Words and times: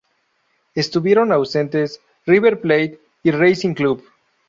Estuvieron 0.73 1.31
ausentes 1.31 2.01
River 2.25 2.59
Plate 2.59 2.99
y 3.21 3.29
Racing 3.29 3.75
Club. 3.75 4.03